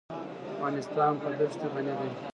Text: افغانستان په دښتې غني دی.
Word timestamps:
افغانستان 0.51 1.11
په 1.21 1.27
دښتې 1.39 1.67
غني 1.73 1.93
دی. 1.99 2.09